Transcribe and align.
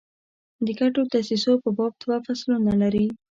د 0.65 0.67
ګډو 0.79 1.01
دسیسو 1.13 1.51
په 1.63 1.69
باب 1.77 1.93
دوه 2.01 2.17
فصلونه 2.25 2.71
لري. 2.81 3.07